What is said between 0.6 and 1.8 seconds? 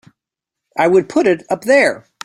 I would put it up